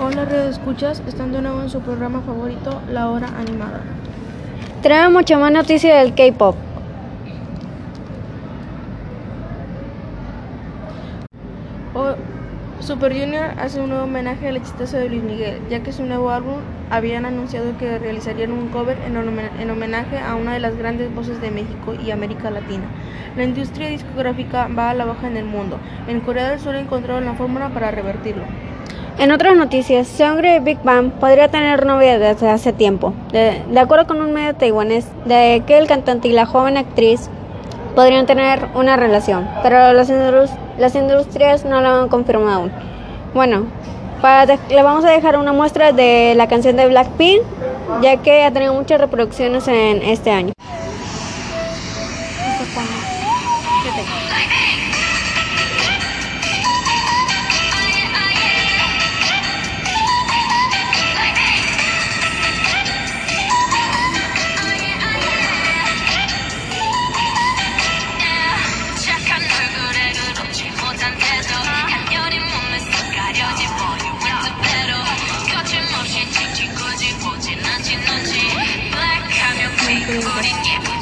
[0.00, 3.80] Hola Radio Escuchas, están de nuevo en su programa favorito, La Hora Animada.
[4.82, 6.56] Trae mucha más noticia del K-pop.
[12.84, 16.28] Super Junior hace un nuevo homenaje al exitoso de Luis Miguel, ya que su nuevo
[16.30, 16.56] álbum
[16.90, 21.12] habían anunciado que realizarían un cover en, homen- en homenaje a una de las grandes
[21.14, 22.84] voces de México y América Latina.
[23.38, 25.78] La industria discográfica va a la baja en el mundo.
[26.08, 28.42] En Corea del Sur encontraron la fórmula para revertirlo.
[29.18, 33.14] En otras noticias, Seungri y Big Bang podría tener novia desde hace tiempo.
[33.32, 37.30] De, de acuerdo con un medio taiwanés, de que el cantante y la joven actriz
[37.94, 42.72] podrían tener una relación, pero indus- las industrias no lo han confirmado aún.
[43.34, 43.66] Bueno,
[44.20, 47.42] para le vamos a dejar una muestra de la canción de Blackpink,
[48.00, 50.52] ya que ha tenido muchas reproducciones en este año.
[80.14, 80.32] やっ
[80.84, 80.93] た!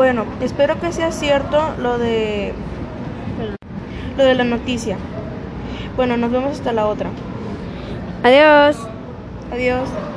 [0.00, 2.54] Bueno, espero que sea cierto lo de
[4.16, 4.96] lo de la noticia.
[5.94, 7.10] Bueno, nos vemos hasta la otra.
[8.22, 8.78] Adiós.
[9.52, 9.90] Adiós.